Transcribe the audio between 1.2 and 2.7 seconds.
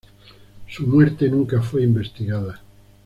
nunca fue investigada.